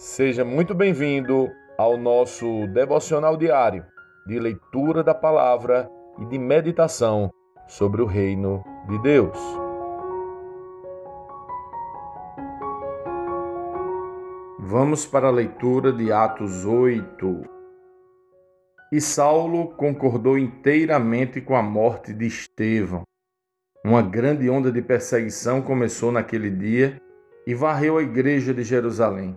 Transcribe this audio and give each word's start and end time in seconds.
Seja 0.00 0.46
muito 0.46 0.74
bem-vindo 0.74 1.52
ao 1.76 1.98
nosso 1.98 2.66
devocional 2.68 3.36
diário 3.36 3.84
de 4.26 4.40
leitura 4.40 5.04
da 5.04 5.14
palavra 5.14 5.90
e 6.18 6.24
de 6.24 6.38
meditação 6.38 7.30
sobre 7.68 8.00
o 8.00 8.06
reino 8.06 8.64
de 8.88 8.98
Deus. 9.02 9.36
Vamos 14.58 15.04
para 15.04 15.28
a 15.28 15.30
leitura 15.30 15.92
de 15.92 16.10
Atos 16.10 16.64
8. 16.64 17.42
E 18.90 19.02
Saulo 19.02 19.68
concordou 19.74 20.38
inteiramente 20.38 21.42
com 21.42 21.54
a 21.54 21.62
morte 21.62 22.14
de 22.14 22.24
Estevão. 22.24 23.02
Uma 23.84 24.00
grande 24.00 24.48
onda 24.48 24.72
de 24.72 24.80
perseguição 24.80 25.60
começou 25.60 26.10
naquele 26.10 26.48
dia 26.48 26.98
e 27.46 27.54
varreu 27.54 27.98
a 27.98 28.02
igreja 28.02 28.54
de 28.54 28.62
Jerusalém. 28.62 29.36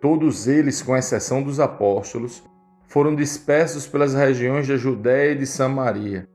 Todos 0.00 0.48
eles, 0.48 0.80
com 0.80 0.96
exceção 0.96 1.42
dos 1.42 1.60
apóstolos, 1.60 2.42
foram 2.88 3.14
dispersos 3.14 3.86
pelas 3.86 4.14
regiões 4.14 4.66
da 4.66 4.76
Judéia 4.76 5.32
e 5.32 5.38
de 5.38 5.46
Samaria. 5.46 6.26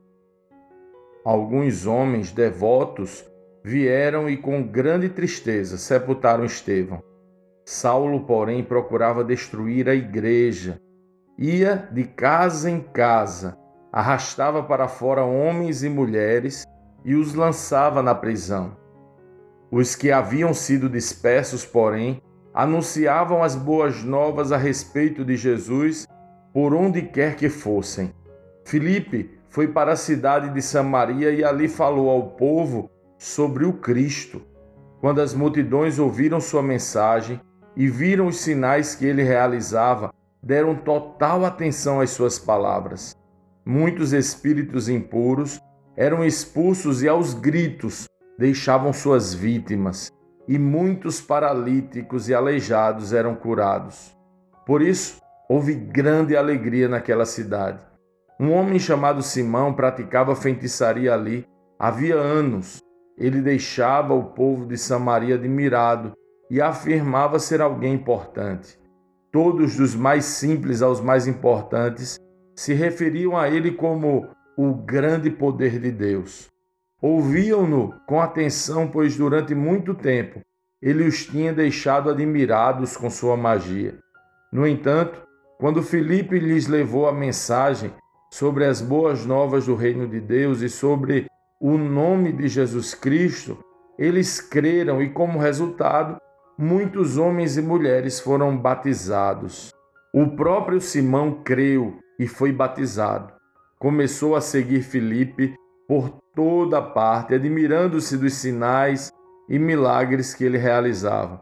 Alguns 1.26 1.88
homens 1.88 2.32
devotos 2.32 3.26
vieram 3.64 4.30
e, 4.30 4.38
com 4.38 4.62
grande 4.62 5.10
tristeza, 5.10 5.78
sepultaram 5.78 6.46
Estevão. 6.46 7.02
Saulo, 7.66 8.22
porém, 8.28 8.64
procurava 8.64 9.24
destruir 9.24 9.90
a 9.90 9.96
igreja. 9.96 10.80
Ia 11.36 11.90
de 11.92 12.04
casa 12.04 12.70
em 12.70 12.80
casa, 12.80 13.58
arrastava 13.92 14.62
para 14.62 14.88
fora 14.88 15.26
homens 15.26 15.84
e 15.84 15.90
mulheres 15.90 16.64
e 17.04 17.16
os 17.16 17.34
lançava 17.34 18.04
na 18.04 18.14
prisão. 18.14 18.78
Os 19.72 19.96
que 19.96 20.12
haviam 20.12 20.54
sido 20.54 20.88
dispersos, 20.88 21.66
porém, 21.66 22.22
anunciavam 22.56 23.44
as 23.44 23.54
boas 23.54 24.02
novas 24.02 24.54
a 24.54 24.58
respeito 24.58 25.26
de 25.26 25.36
Jesus 25.36 26.08
por 26.54 26.74
onde 26.74 27.02
quer 27.02 27.36
que 27.36 27.50
fossem. 27.50 28.14
Filipe 28.64 29.38
foi 29.50 29.68
para 29.68 29.92
a 29.92 29.98
cidade 29.98 30.54
de 30.54 30.62
Samaria 30.62 31.32
e 31.32 31.44
ali 31.44 31.68
falou 31.68 32.10
ao 32.10 32.30
povo 32.30 32.90
sobre 33.18 33.66
o 33.66 33.74
Cristo. 33.74 34.42
Quando 35.02 35.20
as 35.20 35.34
multidões 35.34 36.00
ouviram 36.00 36.40
sua 36.40 36.64
mensagem 36.64 37.42
e 37.76 37.90
viram 37.90 38.28
os 38.28 38.38
sinais 38.38 38.96
que 38.96 39.06
ele 39.06 39.22
realizava, 39.22 40.14
deram 40.42 40.76
total 40.76 41.44
atenção 41.44 42.00
às 42.00 42.12
suas 42.12 42.40
palavras. 42.40 43.14
Muitos 43.66 44.14
espíritos 44.14 44.88
impuros 44.88 45.60
eram 45.98 46.24
expulsos 46.24 47.04
e 47.04 47.10
aos 47.10 47.34
gritos 47.34 48.08
deixavam 48.40 48.94
suas 48.94 49.34
vítimas 49.34 50.10
e 50.48 50.60
muitos 50.60 51.22
paralíticos 51.22 52.30
e 52.30 52.34
aleijados 52.34 53.14
eram 53.14 53.36
curados. 53.36 54.16
Por 54.66 54.82
isso, 54.82 55.20
houve 55.50 55.74
grande 55.74 56.36
alegria 56.36 56.88
naquela 56.88 57.26
cidade. 57.26 57.80
Um 58.40 58.52
homem 58.52 58.80
chamado 58.80 59.22
Simão 59.22 59.74
praticava 59.74 60.36
feitiçaria 60.36 61.14
ali 61.14 61.48
havia 61.80 62.16
anos. 62.16 62.82
Ele 63.18 63.42
deixava 63.42 64.14
o 64.14 64.32
povo 64.32 64.66
de 64.66 64.78
Samaria 64.78 65.36
admirado 65.36 66.14
e 66.50 66.62
afirmava 66.62 67.40
ser 67.40 67.62
alguém 67.62 67.94
importante. 67.94 68.78
Todos, 69.32 69.76
dos 69.76 69.96
mais 69.96 70.26
simples 70.26 70.82
aos 70.82 71.02
mais 71.02 71.28
importantes, 71.28 72.18
se 72.56 72.74
referiam 72.74 73.38
a 73.38 73.50
ele 73.50 73.72
como 73.72 74.28
o 74.58 74.74
grande 74.74 75.30
poder 75.30 75.80
de 75.80 75.92
Deus. 75.92 76.48
Ouviam-no 77.02 77.94
com 78.08 78.22
atenção, 78.22 78.88
pois 78.88 79.18
durante 79.18 79.54
muito 79.54 79.94
tempo 79.94 80.40
ele 80.82 81.08
os 81.08 81.26
tinha 81.26 81.54
deixado 81.54 82.10
admirados 82.10 82.96
com 82.96 83.10
sua 83.10 83.36
magia. 83.36 83.98
No 84.52 84.68
entanto, 84.68 85.22
quando 85.60 85.82
Filipe 85.82 86.38
lhes 86.40 86.68
levou 86.68 87.08
a 87.08 87.12
mensagem 87.12 87.92
sobre 88.32 88.66
as 88.66 88.82
boas 88.82 89.26
novas 89.26 89.66
do 89.66 89.76
reino 89.76 90.08
de 90.08 90.20
Deus 90.20 90.62
e 90.62 90.70
sobre 90.70 91.28
o 91.60 91.78
nome 91.78 92.32
de 92.32 92.48
Jesus 92.48 92.94
Cristo, 92.94 93.58
eles 93.98 94.42
creram 94.42 95.02
e, 95.02 95.10
como 95.10 95.40
resultado, 95.40 96.18
muitos 96.58 97.18
homens 97.18 97.58
e 97.58 97.62
mulheres 97.62 98.20
foram 98.20 98.58
batizados. 98.58 99.72
O 100.14 100.36
próprio 100.36 100.80
Simão 100.80 101.42
creu 101.44 101.98
e 102.20 102.28
foi 102.28 102.52
batizado. 102.52 103.34
Começou 103.80 104.36
a 104.36 104.42
seguir 104.42 104.82
Filipe 104.82 105.56
por 105.88 106.10
toda 106.36 106.82
parte, 106.82 107.34
admirando-se 107.34 108.18
dos 108.18 108.34
sinais 108.34 109.12
e 109.50 109.60
milagres 109.60 110.34
que 110.34 110.44
ele 110.44 110.58
realizava. 110.58 111.42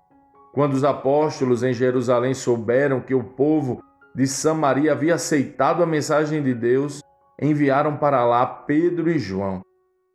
Quando 0.54 0.74
os 0.74 0.84
apóstolos 0.84 1.64
em 1.64 1.74
Jerusalém 1.74 2.34
souberam 2.34 3.02
que 3.02 3.16
o 3.16 3.24
povo 3.24 3.82
de 4.14 4.28
Samaria 4.28 4.92
havia 4.92 5.16
aceitado 5.16 5.82
a 5.82 5.86
mensagem 5.86 6.44
de 6.44 6.54
Deus, 6.54 7.02
enviaram 7.42 7.98
para 7.98 8.24
lá 8.26 8.46
Pedro 8.46 9.10
e 9.10 9.18
João. 9.18 9.62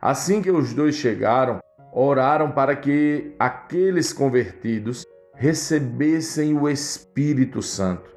Assim 0.01 0.41
que 0.41 0.51
os 0.51 0.73
dois 0.73 0.95
chegaram, 0.95 1.59
oraram 1.93 2.53
para 2.53 2.77
que 2.77 3.35
aqueles 3.39 4.13
convertidos 4.13 5.05
recebessem 5.35 6.57
o 6.57 6.69
Espírito 6.69 7.61
Santo. 7.61 8.09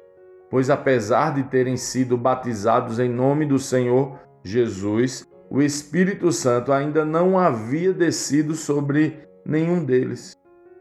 Pois, 0.48 0.70
apesar 0.70 1.34
de 1.34 1.42
terem 1.44 1.76
sido 1.76 2.16
batizados 2.16 3.00
em 3.00 3.08
nome 3.08 3.46
do 3.46 3.58
Senhor 3.58 4.18
Jesus, 4.44 5.26
o 5.54 5.60
Espírito 5.60 6.32
Santo 6.32 6.72
ainda 6.72 7.04
não 7.04 7.38
havia 7.38 7.92
descido 7.92 8.54
sobre 8.54 9.28
nenhum 9.44 9.84
deles. 9.84 10.34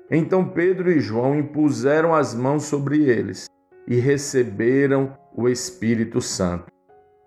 Então 0.10 0.48
Pedro 0.48 0.90
e 0.90 1.02
João 1.02 1.36
impuseram 1.38 2.16
as 2.16 2.34
mãos 2.34 2.64
sobre 2.64 3.04
eles 3.04 3.48
e 3.86 3.98
receberam 3.98 5.14
o 5.36 5.50
Espírito 5.50 6.22
Santo. 6.22 6.68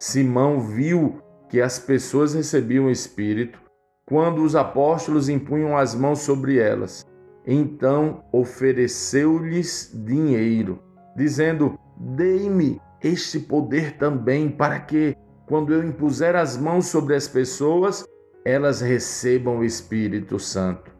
Simão 0.01 0.59
viu 0.59 1.19
que 1.51 1.61
as 1.61 1.79
pessoas 1.79 2.33
recebiam 2.33 2.87
o 2.87 2.91
Espírito 2.91 3.61
quando 4.07 4.43
os 4.43 4.57
apóstolos 4.57 5.29
impunham 5.29 5.77
as 5.77 5.95
mãos 5.95 6.21
sobre 6.21 6.57
elas. 6.57 7.05
Então 7.47 8.25
ofereceu-lhes 8.33 9.93
dinheiro, 9.93 10.83
dizendo: 11.15 11.79
Dei-me 11.99 12.81
este 13.03 13.39
poder 13.39 13.99
também, 13.99 14.49
para 14.49 14.81
que, 14.81 15.15
quando 15.47 15.73
eu 15.73 15.83
impuser 15.83 16.35
as 16.35 16.57
mãos 16.57 16.87
sobre 16.87 17.15
as 17.15 17.29
pessoas, 17.29 18.05
elas 18.45 18.81
recebam 18.81 19.59
o 19.59 19.65
Espírito 19.65 20.39
Santo. 20.39 20.91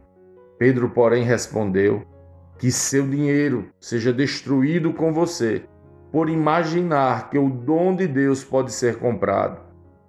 Pedro, 0.59 0.91
porém, 0.91 1.25
respondeu: 1.25 2.03
Que 2.59 2.71
seu 2.71 3.07
dinheiro 3.07 3.71
seja 3.81 4.13
destruído 4.13 4.93
com 4.93 5.13
você, 5.13 5.65
por 6.13 6.29
imaginar 6.29 7.31
que 7.31 7.39
o 7.39 7.49
dom 7.49 7.95
de 7.95 8.07
Deus 8.07 8.45
pode 8.45 8.73
ser 8.73 8.99
comprado. 8.99 9.61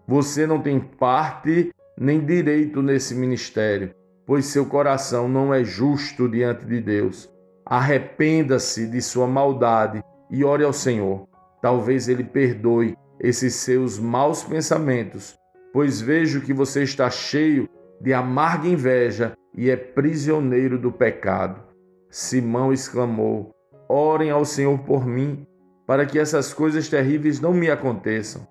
Você 0.07 0.45
não 0.45 0.61
tem 0.61 0.79
parte 0.79 1.73
nem 1.97 2.23
direito 2.23 2.81
nesse 2.81 3.15
ministério, 3.15 3.93
pois 4.25 4.45
seu 4.45 4.65
coração 4.65 5.27
não 5.27 5.53
é 5.53 5.63
justo 5.63 6.29
diante 6.29 6.65
de 6.65 6.79
Deus. 6.79 7.29
Arrependa-se 7.65 8.85
de 8.85 9.01
sua 9.01 9.25
maldade 9.25 10.03
e 10.29 10.43
ore 10.43 10.63
ao 10.63 10.73
Senhor. 10.73 11.27
Talvez 11.61 12.07
ele 12.07 12.23
perdoe 12.23 12.95
esses 13.19 13.55
seus 13.55 13.97
maus 13.97 14.43
pensamentos, 14.43 15.35
pois 15.71 16.01
vejo 16.01 16.41
que 16.41 16.53
você 16.53 16.83
está 16.83 17.09
cheio 17.09 17.69
de 17.99 18.13
amarga 18.13 18.67
inveja 18.67 19.33
e 19.53 19.69
é 19.69 19.75
prisioneiro 19.75 20.77
do 20.77 20.91
pecado. 20.91 21.61
Simão 22.09 22.73
exclamou: 22.73 23.53
Orem 23.89 24.29
ao 24.29 24.45
Senhor 24.45 24.77
por 24.79 25.05
mim, 25.05 25.45
para 25.87 26.05
que 26.05 26.19
essas 26.19 26.53
coisas 26.53 26.89
terríveis 26.89 27.39
não 27.39 27.53
me 27.53 27.69
aconteçam. 27.69 28.47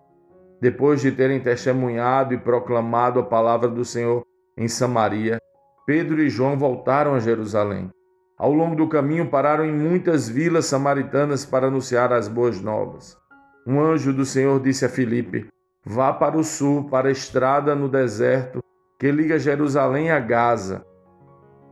Depois 0.61 1.01
de 1.01 1.13
terem 1.13 1.41
testemunhado 1.41 2.33
e 2.33 2.39
proclamado 2.39 3.21
a 3.21 3.25
palavra 3.25 3.69
do 3.69 3.85
Senhor 3.85 4.25
em 4.57 4.69
Samaria, 4.69 5.39
Pedro 5.87 6.23
e 6.23 6.31
João 6.31 6.57
voltaram 6.57 7.15
a 7.15 7.19
Jerusalém. 7.19 7.91
Ao 8.39 8.53
longo 8.53 8.75
do 8.75 8.89
caminho, 8.89 9.29
pararam 9.29 9.65
em 9.65 9.73
muitas 9.73 10.29
vilas 10.29 10.67
samaritanas 10.67 11.45
para 11.45 11.67
anunciar 11.67 12.13
as 12.13 12.29
boas 12.29 12.61
novas 12.61 13.17
um 13.67 13.81
anjo 13.81 14.13
do 14.13 14.25
Senhor 14.25 14.61
disse 14.61 14.85
a 14.85 14.89
Filipe: 14.89 15.47
Vá 15.85 16.13
para 16.13 16.37
o 16.37 16.45
sul, 16.45 16.85
para 16.85 17.09
a 17.09 17.13
estrada 17.13 17.75
no 17.75 17.89
deserto 17.89 18.63
que 18.99 19.11
liga 19.11 19.39
Jerusalém 19.39 20.11
a 20.11 20.21
Gaza. 20.21 20.85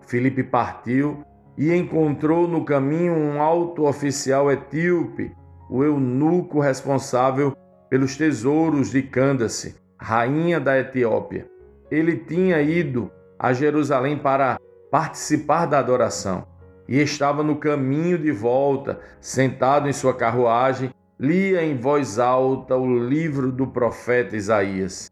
Filipe 0.07 0.43
partiu 0.43 1.23
e 1.57 1.73
encontrou 1.73 2.49
no 2.49 2.65
caminho 2.65 3.13
um 3.13 3.41
alto 3.41 3.85
oficial 3.85 4.51
etíope, 4.51 5.33
o 5.71 5.85
eunuco 5.85 6.61
responsável 6.61 7.55
pelos 7.89 8.17
tesouros 8.17 8.91
de 8.91 9.03
Candace, 9.03 9.77
rainha 9.99 10.59
da 10.59 10.79
Etiópia. 10.79 11.47
Ele 11.91 12.17
tinha 12.17 12.61
ido 12.63 13.11
a 13.39 13.53
Jerusalém 13.53 14.19
para 14.19 14.59
participar 14.91 15.67
da 15.67 15.79
adoração 15.79 16.47
e 16.89 16.99
estava 17.01 17.43
no 17.43 17.57
caminho 17.57 18.19
de 18.19 18.33
volta, 18.33 19.01
sentado 19.21 19.89
em 19.89 19.93
sua 19.93 20.15
carruagem 20.15 20.91
lia 21.23 21.63
em 21.63 21.77
voz 21.77 22.19
alta 22.19 22.77
o 22.77 22.99
livro 22.99 23.53
do 23.53 23.65
profeta 23.65 24.37
Isaías. 24.37 25.09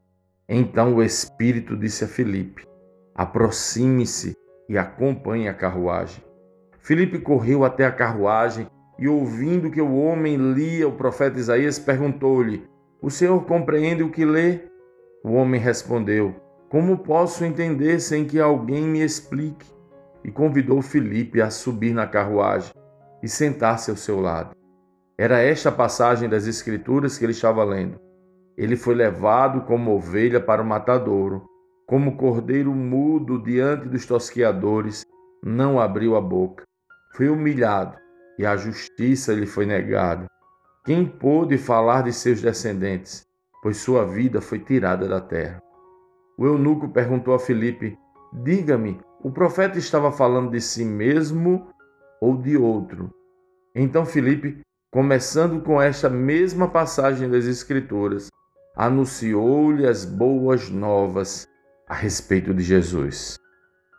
Então 0.49 0.97
o 0.97 1.03
Espírito 1.05 1.77
disse 1.77 2.03
a 2.03 2.09
Filipe: 2.09 2.67
Aproxime-se 3.15 4.37
e 4.69 4.77
acompanhe 4.77 5.47
a 5.47 5.55
carruagem. 5.55 6.25
Filipe 6.81 7.21
correu 7.21 7.65
até 7.65 7.87
a 7.87 7.93
carruagem 7.93 8.67
e 8.99 9.07
ouvindo 9.07 9.71
que 9.71 9.81
o 9.81 9.95
homem 9.95 10.37
lia 10.37 10.89
o 10.89 10.97
profeta 10.97 11.39
Isaías, 11.39 11.79
perguntou-lhe: 11.79 12.65
O 13.01 13.09
senhor 13.09 13.45
compreende 13.45 14.03
o 14.03 14.11
que 14.11 14.25
lê? 14.25 14.63
O 15.23 15.35
homem 15.35 15.61
respondeu: 15.61 16.35
Como 16.69 16.99
posso 16.99 17.45
entender 17.45 18.01
sem 18.01 18.25
que 18.25 18.41
alguém 18.41 18.83
me 18.83 19.01
explique? 19.01 19.73
E 20.25 20.31
convidou 20.33 20.83
Filipe 20.83 21.41
a 21.41 21.51
subir 21.51 21.95
na 21.95 22.05
carruagem 22.05 22.75
e 23.23 23.29
sentar-se 23.29 23.93
ao 23.93 23.97
seu 23.97 24.19
lado. 24.19 24.60
Era 25.21 25.43
esta 25.43 25.71
passagem 25.71 26.31
das 26.31 26.47
Escrituras 26.47 27.19
que 27.19 27.27
ele 27.27 27.33
estava 27.33 27.63
lendo. 27.63 28.01
Ele 28.57 28.75
foi 28.75 28.95
levado 28.95 29.67
como 29.67 29.95
ovelha 29.95 30.41
para 30.41 30.63
o 30.63 30.65
matadouro, 30.65 31.45
como 31.87 32.17
cordeiro 32.17 32.73
mudo 32.75 33.39
diante 33.39 33.87
dos 33.87 34.07
tosquiadores, 34.07 35.05
não 35.45 35.79
abriu 35.79 36.17
a 36.17 36.23
boca. 36.23 36.65
Foi 37.15 37.29
humilhado 37.29 37.99
e 38.39 38.47
a 38.47 38.57
justiça 38.57 39.35
lhe 39.35 39.45
foi 39.45 39.67
negada. 39.67 40.25
Quem 40.87 41.05
pôde 41.05 41.59
falar 41.59 42.05
de 42.05 42.15
seus 42.15 42.41
descendentes? 42.41 43.27
Pois 43.63 43.77
sua 43.77 44.07
vida 44.07 44.41
foi 44.41 44.59
tirada 44.59 45.07
da 45.07 45.21
terra. 45.21 45.61
O 46.39 46.47
eunuco 46.47 46.89
perguntou 46.89 47.35
a 47.35 47.39
Filipe: 47.39 47.95
Diga-me, 48.43 48.99
o 49.23 49.31
profeta 49.31 49.79
estava 49.79 50.11
falando 50.11 50.53
de 50.53 50.63
si 50.63 50.83
mesmo 50.83 51.69
ou 52.23 52.39
de 52.39 52.57
outro? 52.57 53.11
Então 53.75 54.07
Filipe, 54.07 54.63
começando 54.91 55.63
com 55.63 55.81
esta 55.81 56.11
mesma 56.11 56.69
passagem 56.69 57.31
das 57.31 57.45
Escrituras, 57.45 58.29
anunciou-lhe 58.77 59.87
as 59.87 60.05
boas 60.05 60.69
novas 60.69 61.47
a 61.89 61.95
respeito 61.95 62.53
de 62.53 62.63
Jesus. 62.63 63.37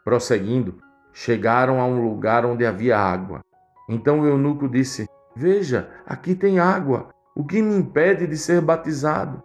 Prosseguindo, 0.03 0.77
chegaram 1.13 1.79
a 1.79 1.85
um 1.85 2.03
lugar 2.03 2.45
onde 2.45 2.65
havia 2.65 2.97
água. 2.97 3.39
Então 3.87 4.19
o 4.19 4.25
eunuco 4.25 4.67
disse: 4.67 5.05
Veja, 5.35 5.89
aqui 6.05 6.35
tem 6.35 6.59
água. 6.59 7.09
O 7.35 7.45
que 7.45 7.61
me 7.61 7.75
impede 7.75 8.27
de 8.27 8.37
ser 8.37 8.59
batizado? 8.59 9.41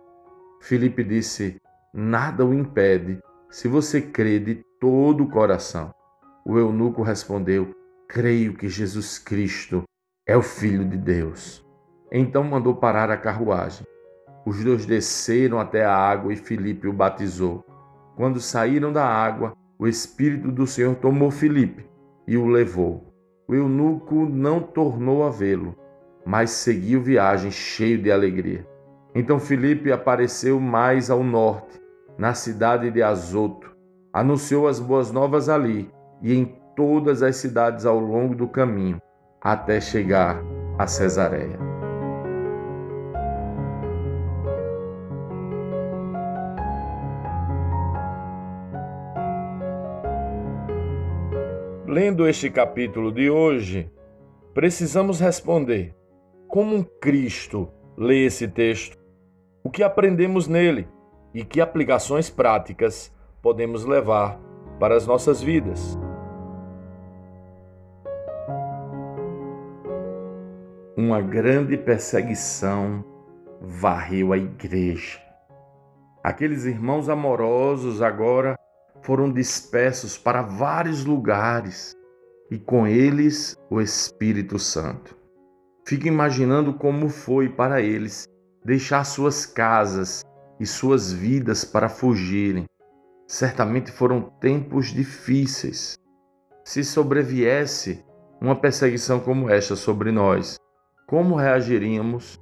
Filipe 0.60 1.04
disse: 1.04 1.60
Nada 1.94 2.44
o 2.44 2.52
impede, 2.52 3.20
se 3.48 3.68
você 3.68 4.02
crê 4.02 4.40
de 4.40 4.64
todo 4.80 5.22
o 5.22 5.30
coração. 5.30 5.94
O 6.44 6.58
eunuco 6.58 7.02
respondeu: 7.02 7.72
Creio 8.08 8.54
que 8.54 8.68
Jesus 8.68 9.18
Cristo 9.18 9.84
é 10.26 10.36
o 10.36 10.42
Filho 10.42 10.84
de 10.84 10.96
Deus. 10.96 11.64
Então 12.10 12.42
mandou 12.42 12.74
parar 12.74 13.10
a 13.10 13.16
carruagem. 13.16 13.86
Os 14.44 14.62
dois 14.62 14.84
desceram 14.84 15.60
até 15.60 15.84
a 15.84 15.96
água 15.96 16.32
e 16.32 16.36
Filipe 16.36 16.88
o 16.88 16.92
batizou. 16.92 17.64
Quando 18.16 18.40
saíram 18.40 18.92
da 18.92 19.06
água, 19.06 19.52
o 19.78 19.86
Espírito 19.86 20.50
do 20.50 20.66
Senhor 20.66 20.96
tomou 20.96 21.30
Filipe 21.30 21.88
e 22.26 22.36
o 22.36 22.46
levou. 22.46 23.12
O 23.46 23.54
eunuco 23.54 24.26
não 24.26 24.60
tornou 24.60 25.24
a 25.24 25.30
vê-lo, 25.30 25.76
mas 26.24 26.50
seguiu 26.50 27.00
viagem 27.00 27.52
cheio 27.52 28.02
de 28.02 28.10
alegria. 28.10 28.66
Então 29.14 29.38
Filipe 29.38 29.92
apareceu 29.92 30.58
mais 30.58 31.08
ao 31.08 31.22
norte, 31.22 31.80
na 32.18 32.34
cidade 32.34 32.90
de 32.90 33.00
Azoto. 33.00 33.76
Anunciou 34.12 34.66
as 34.66 34.80
boas 34.80 35.12
novas 35.12 35.48
ali 35.48 35.88
e 36.20 36.34
em 36.34 36.56
todas 36.74 37.22
as 37.22 37.36
cidades 37.36 37.86
ao 37.86 38.00
longo 38.00 38.34
do 38.34 38.48
caminho, 38.48 39.00
até 39.46 39.80
chegar 39.80 40.42
a 40.76 40.88
Cesareia. 40.88 41.56
Lendo 51.86 52.26
este 52.26 52.50
capítulo 52.50 53.12
de 53.12 53.30
hoje, 53.30 53.88
precisamos 54.52 55.20
responder: 55.20 55.94
como 56.48 56.84
Cristo 57.00 57.68
lê 57.96 58.26
esse 58.26 58.48
texto? 58.48 58.98
O 59.62 59.70
que 59.70 59.84
aprendemos 59.84 60.48
nele 60.48 60.88
e 61.32 61.44
que 61.44 61.60
aplicações 61.60 62.28
práticas 62.28 63.14
podemos 63.40 63.84
levar 63.84 64.40
para 64.80 64.96
as 64.96 65.06
nossas 65.06 65.40
vidas? 65.40 65.96
Uma 70.98 71.20
grande 71.20 71.76
perseguição 71.76 73.04
varreu 73.60 74.32
a 74.32 74.38
igreja. 74.38 75.20
Aqueles 76.24 76.64
irmãos 76.64 77.10
amorosos 77.10 78.00
agora 78.00 78.58
foram 79.02 79.30
dispersos 79.30 80.16
para 80.16 80.40
vários 80.40 81.04
lugares 81.04 81.94
e 82.50 82.58
com 82.58 82.86
eles 82.86 83.54
o 83.68 83.78
Espírito 83.78 84.58
Santo. 84.58 85.14
Fico 85.86 86.08
imaginando 86.08 86.72
como 86.72 87.10
foi 87.10 87.50
para 87.50 87.82
eles 87.82 88.26
deixar 88.64 89.04
suas 89.04 89.44
casas 89.44 90.24
e 90.58 90.64
suas 90.64 91.12
vidas 91.12 91.62
para 91.62 91.90
fugirem. 91.90 92.64
Certamente 93.28 93.92
foram 93.92 94.22
tempos 94.40 94.86
difíceis. 94.86 95.98
Se 96.64 96.82
sobreviesse 96.82 98.02
uma 98.40 98.56
perseguição 98.56 99.20
como 99.20 99.50
esta 99.50 99.76
sobre 99.76 100.10
nós, 100.10 100.56
como 101.06 101.36
reagiríamos? 101.36 102.40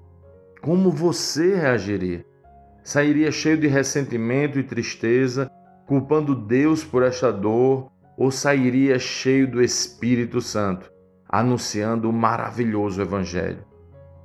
Como 0.63 0.91
você 0.91 1.55
reagiria? 1.55 2.25
Sairia 2.83 3.31
cheio 3.31 3.59
de 3.59 3.67
ressentimento 3.67 4.59
e 4.59 4.63
tristeza 4.63 5.51
culpando 5.87 6.35
Deus 6.35 6.83
por 6.83 7.03
esta 7.03 7.31
dor, 7.31 7.91
ou 8.17 8.31
sairia 8.31 8.99
cheio 8.99 9.51
do 9.51 9.63
Espírito 9.63 10.41
Santo, 10.41 10.91
anunciando 11.29 12.09
o 12.09 12.13
maravilhoso 12.13 13.03
Evangelho? 13.03 13.65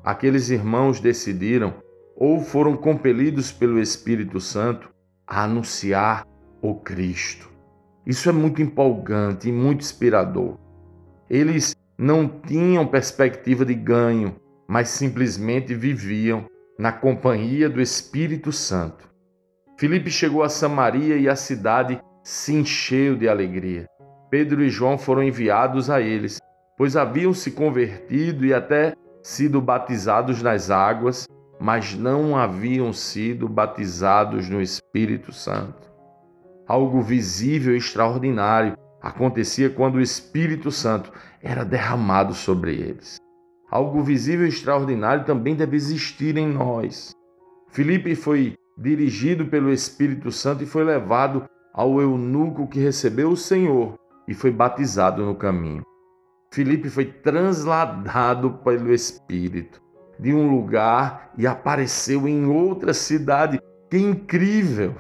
Aqueles 0.04 0.50
irmãos 0.50 1.02
decidiram, 1.02 1.74
ou 2.16 2.40
foram 2.40 2.78
compelidos 2.78 3.52
pelo 3.52 3.80
Espírito 3.80 4.40
Santo, 4.40 4.90
a 5.28 5.44
anunciar 5.44 6.26
o 6.62 6.76
Cristo. 6.76 7.50
Isso 8.06 8.30
é 8.30 8.32
muito 8.32 8.62
empolgante 8.62 9.50
e 9.50 9.52
muito 9.52 9.82
inspirador. 9.82 10.58
Eles 11.30 11.76
não 12.00 12.30
tinham 12.30 12.88
perspectiva 12.88 13.66
de 13.66 13.74
ganho, 13.74 14.38
mas 14.66 14.88
simplesmente 14.88 15.76
viviam 15.76 16.46
na 16.78 16.94
companhia 16.94 17.70
do 17.70 17.82
Espírito 17.82 18.54
Santo. 18.54 19.06
Filipe 19.78 20.10
chegou 20.10 20.42
a 20.42 20.48
Samaria 20.48 21.18
e 21.18 21.28
a 21.28 21.36
cidade 21.36 22.00
se 22.24 22.54
encheu 22.54 23.18
de 23.18 23.28
alegria. 23.28 23.86
Pedro 24.30 24.64
e 24.64 24.70
João 24.70 24.98
foram 24.98 25.22
enviados 25.22 25.90
a 25.90 26.00
eles, 26.00 26.40
pois 26.78 26.96
haviam 26.96 27.34
se 27.34 27.52
convertido 27.52 28.46
e 28.46 28.54
até 28.54 28.94
sido 29.22 29.60
batizados 29.60 30.42
nas 30.42 30.72
águas, 30.72 31.28
mas 31.60 31.96
não 31.96 32.38
haviam 32.38 32.94
sido 32.94 33.50
batizados 33.50 34.48
no 34.48 34.62
Espírito 34.62 35.34
Santo. 35.34 35.92
Algo 36.66 37.02
visível 37.02 37.74
e 37.74 37.78
extraordinário 37.78 38.78
acontecia 39.02 39.70
quando 39.70 39.96
o 39.96 40.02
Espírito 40.02 40.72
Santo 40.72 41.12
era 41.42 41.64
derramado 41.64 42.34
sobre 42.34 42.74
eles. 42.76 43.18
Algo 43.70 44.02
visível 44.02 44.46
e 44.46 44.50
extraordinário 44.50 45.26
também 45.26 45.56
deve 45.56 45.76
existir 45.76 46.38
em 46.38 46.48
nós. 46.48 47.12
Filipe 47.70 48.16
foi 48.16 48.58
dirigido 48.78 49.46
pelo 49.46 49.72
Espírito 49.72 50.32
Santo 50.32 50.64
e 50.64 50.68
foi 50.68 50.84
levado 50.84 51.48
ao 51.74 52.02
eunuco 52.02 52.68
que 52.68 52.80
recebeu 52.80 53.30
o 53.30 53.38
Senhor 53.38 53.96
e 54.28 54.34
foi 54.34 54.52
batizado 54.52 55.24
no 55.26 55.36
caminho. 55.36 55.84
Filipe 56.52 56.90
foi 56.90 57.06
transladado 57.06 58.54
pelo 58.64 58.92
Espírito 58.92 59.82
de 60.20 60.34
um 60.34 60.50
lugar 60.50 61.32
e 61.38 61.48
apareceu 61.48 62.28
em 62.28 62.46
outra 62.46 62.94
cidade. 62.94 63.60
Que 63.90 63.98
incrível! 63.98 64.94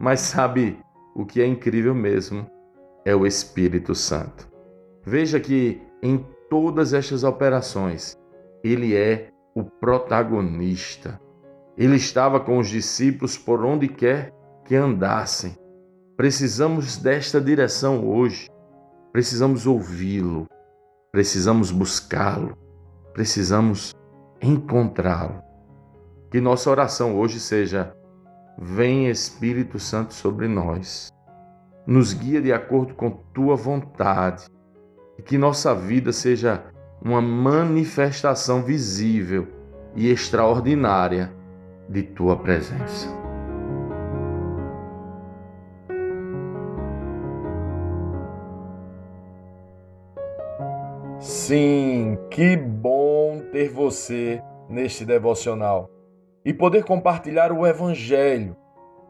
Mas 0.00 0.20
sabe 0.20 0.78
o 1.14 1.24
que 1.24 1.40
é 1.40 1.46
incrível 1.46 1.94
mesmo? 1.94 2.46
É 3.04 3.14
o 3.14 3.26
Espírito 3.26 3.94
Santo. 3.94 4.48
Veja 5.04 5.40
que 5.40 5.82
em 6.02 6.24
todas 6.48 6.92
estas 6.92 7.24
operações, 7.24 8.16
ele 8.62 8.94
é 8.94 9.30
o 9.54 9.64
protagonista. 9.64 11.20
Ele 11.76 11.96
estava 11.96 12.38
com 12.38 12.58
os 12.58 12.68
discípulos 12.68 13.36
por 13.36 13.64
onde 13.64 13.88
quer 13.88 14.32
que 14.64 14.74
andassem. 14.74 15.56
Precisamos 16.16 16.96
desta 16.96 17.40
direção 17.40 18.06
hoje. 18.06 18.48
Precisamos 19.12 19.66
ouvi-lo. 19.66 20.46
Precisamos 21.10 21.70
buscá-lo. 21.70 22.56
Precisamos 23.12 23.94
encontrá-lo. 24.40 25.42
Que 26.30 26.40
nossa 26.40 26.70
oração 26.70 27.18
hoje 27.18 27.40
seja: 27.40 27.94
Vem 28.58 29.08
Espírito 29.08 29.78
Santo 29.78 30.14
sobre 30.14 30.48
nós. 30.48 31.08
Nos 31.86 32.12
guia 32.12 32.40
de 32.40 32.52
acordo 32.52 32.94
com 32.94 33.10
tua 33.10 33.56
vontade. 33.56 34.46
E 35.18 35.22
que 35.22 35.36
nossa 35.36 35.74
vida 35.74 36.12
seja 36.12 36.62
uma 37.04 37.20
manifestação 37.20 38.62
visível 38.62 39.48
e 39.94 40.08
extraordinária 40.08 41.32
de 41.88 42.02
tua 42.02 42.36
presença. 42.36 43.08
Sim, 51.18 52.18
que 52.30 52.56
bom 52.56 53.40
ter 53.52 53.68
você 53.68 54.42
neste 54.68 55.04
devocional 55.04 55.88
e 56.44 56.52
poder 56.52 56.84
compartilhar 56.84 57.52
o 57.52 57.66
Evangelho. 57.66 58.56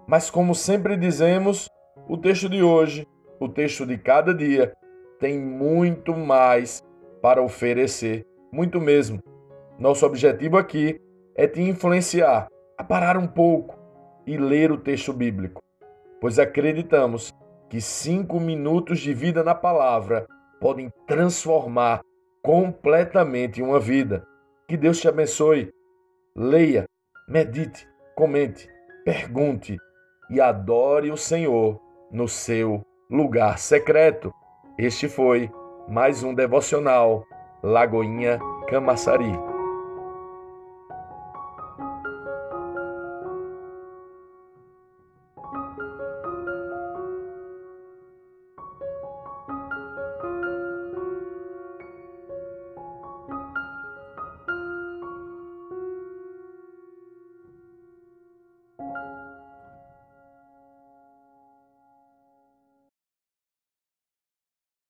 Mas, 0.07 0.29
como 0.29 0.55
sempre 0.55 0.97
dizemos, 0.97 1.69
o 2.09 2.17
texto 2.17 2.49
de 2.49 2.63
hoje, 2.63 3.07
o 3.39 3.49
texto 3.49 3.87
de 3.87 3.97
cada 3.97 4.35
dia, 4.35 4.73
tem 5.21 5.39
muito 5.39 6.15
mais 6.15 6.83
para 7.21 7.41
oferecer, 7.41 8.27
muito 8.51 8.81
mesmo. 8.81 9.23
Nosso 9.79 10.05
objetivo 10.05 10.59
aqui 10.59 11.01
é 11.37 11.47
te 11.47 11.61
influenciar 11.63 12.49
a 12.77 12.85
parar 12.85 13.17
um 13.17 13.27
pouco 13.27 13.79
e 14.27 14.37
ler 14.37 14.73
o 14.73 14.77
texto 14.77 15.13
bíblico, 15.13 15.63
pois 16.21 16.39
acreditamos 16.39 17.33
que 17.69 17.81
cinco 17.81 18.39
minutos 18.41 19.01
de 19.01 19.15
vida 19.15 19.43
na 19.43 19.55
palavra 19.55 20.27
podem 20.61 20.93
transformar 21.07 22.03
completamente 22.43 23.63
uma 23.63 23.79
vida. 23.79 24.27
Que 24.69 24.77
Deus 24.77 25.01
te 25.01 25.09
abençoe. 25.09 25.71
Leia, 26.37 26.85
medite, 27.29 27.89
comente, 28.15 28.69
pergunte 29.05 29.77
e 30.29 30.41
adore 30.41 31.11
o 31.11 31.17
Senhor 31.17 31.81
no 32.13 32.29
seu 32.29 32.85
lugar 33.11 33.59
secreto. 33.59 34.33
Este 34.79 35.09
foi 35.09 35.51
mais 35.89 36.23
um 36.23 36.35
devocional 36.35 37.25
Lagoinha 37.63 38.39
Camaçari. 38.69 39.52